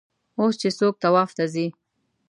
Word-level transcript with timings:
اوس 0.39 0.53
چې 0.61 0.69
څوک 0.79 0.93
طواف 1.03 1.29
ته 1.37 1.45
ځي. 1.53 1.67